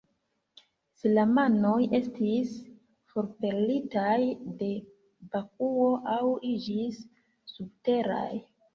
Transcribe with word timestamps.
Islamanoj 0.95 1.73
estis 1.97 2.55
forpelitaj 3.13 4.17
de 4.65 4.73
Bakuo, 5.37 5.95
aŭ 6.19 6.27
iĝis 6.57 7.03
subteraj. 7.57 8.31